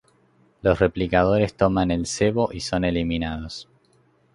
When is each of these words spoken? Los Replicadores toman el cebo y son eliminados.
Los 0.63 0.79
Replicadores 0.79 1.53
toman 1.55 1.91
el 1.91 2.07
cebo 2.07 2.49
y 2.51 2.61
son 2.61 2.85
eliminados. 2.85 3.69